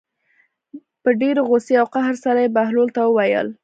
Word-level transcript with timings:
په 1.03 1.09
ډېرې 1.19 1.41
غوسې 1.47 1.73
او 1.81 1.87
قهر 1.93 2.15
سره 2.25 2.39
یې 2.43 2.53
بهلول 2.55 2.89
ته 2.95 3.01
وویل. 3.05 3.47